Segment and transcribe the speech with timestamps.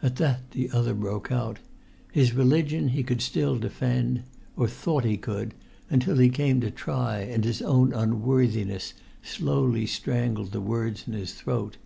[0.00, 1.58] [Pg 33]At that the other broke out;
[2.10, 4.22] his religion he could still defend;
[4.56, 5.52] or thought he could,
[5.90, 11.34] until he came to try, and his own unworthiness slowly strangled the words in his
[11.34, 11.76] throat.